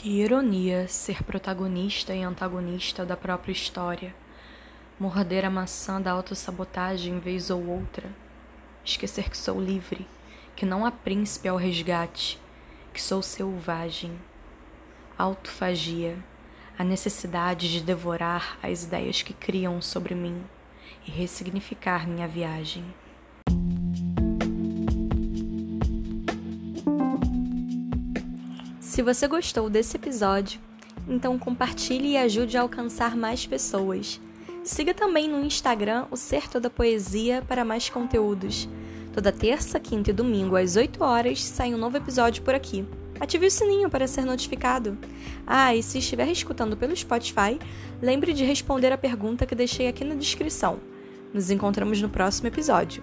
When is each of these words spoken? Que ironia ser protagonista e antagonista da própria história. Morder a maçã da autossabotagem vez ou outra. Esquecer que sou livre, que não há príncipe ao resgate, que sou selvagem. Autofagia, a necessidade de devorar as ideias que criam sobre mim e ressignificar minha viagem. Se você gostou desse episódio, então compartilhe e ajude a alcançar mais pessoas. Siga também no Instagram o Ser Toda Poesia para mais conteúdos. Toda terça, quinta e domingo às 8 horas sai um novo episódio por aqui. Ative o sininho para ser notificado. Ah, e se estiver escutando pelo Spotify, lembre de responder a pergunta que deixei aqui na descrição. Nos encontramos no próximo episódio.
Que 0.00 0.20
ironia 0.20 0.86
ser 0.86 1.24
protagonista 1.24 2.14
e 2.14 2.22
antagonista 2.22 3.04
da 3.04 3.16
própria 3.16 3.50
história. 3.50 4.14
Morder 4.96 5.44
a 5.44 5.50
maçã 5.50 6.00
da 6.00 6.12
autossabotagem 6.12 7.18
vez 7.18 7.50
ou 7.50 7.66
outra. 7.66 8.08
Esquecer 8.84 9.28
que 9.28 9.36
sou 9.36 9.60
livre, 9.60 10.06
que 10.54 10.64
não 10.64 10.86
há 10.86 10.92
príncipe 10.92 11.48
ao 11.48 11.56
resgate, 11.56 12.40
que 12.94 13.02
sou 13.02 13.20
selvagem. 13.22 14.16
Autofagia, 15.18 16.16
a 16.78 16.84
necessidade 16.84 17.68
de 17.68 17.80
devorar 17.80 18.56
as 18.62 18.84
ideias 18.84 19.22
que 19.22 19.34
criam 19.34 19.82
sobre 19.82 20.14
mim 20.14 20.44
e 21.08 21.10
ressignificar 21.10 22.06
minha 22.06 22.28
viagem. 22.28 22.84
Se 28.98 29.02
você 29.04 29.28
gostou 29.28 29.70
desse 29.70 29.96
episódio, 29.96 30.60
então 31.06 31.38
compartilhe 31.38 32.08
e 32.08 32.16
ajude 32.16 32.56
a 32.56 32.62
alcançar 32.62 33.16
mais 33.16 33.46
pessoas. 33.46 34.20
Siga 34.64 34.92
também 34.92 35.28
no 35.28 35.44
Instagram 35.44 36.06
o 36.10 36.16
Ser 36.16 36.48
Toda 36.48 36.68
Poesia 36.68 37.40
para 37.46 37.64
mais 37.64 37.88
conteúdos. 37.88 38.68
Toda 39.14 39.30
terça, 39.30 39.78
quinta 39.78 40.10
e 40.10 40.12
domingo 40.12 40.56
às 40.56 40.74
8 40.74 41.00
horas 41.04 41.44
sai 41.44 41.72
um 41.72 41.78
novo 41.78 41.96
episódio 41.96 42.42
por 42.42 42.56
aqui. 42.56 42.84
Ative 43.20 43.46
o 43.46 43.50
sininho 43.52 43.88
para 43.88 44.08
ser 44.08 44.24
notificado. 44.24 44.98
Ah, 45.46 45.72
e 45.76 45.80
se 45.80 45.98
estiver 45.98 46.26
escutando 46.26 46.76
pelo 46.76 46.96
Spotify, 46.96 47.56
lembre 48.02 48.32
de 48.32 48.42
responder 48.42 48.92
a 48.92 48.98
pergunta 48.98 49.46
que 49.46 49.54
deixei 49.54 49.86
aqui 49.86 50.02
na 50.02 50.16
descrição. 50.16 50.80
Nos 51.32 51.52
encontramos 51.52 52.02
no 52.02 52.08
próximo 52.08 52.48
episódio. 52.48 53.00